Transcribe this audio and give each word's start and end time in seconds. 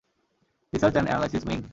Research 0.73 0.93
and 0.93 1.07
analysis 1.09 1.43
wing? 1.47 1.61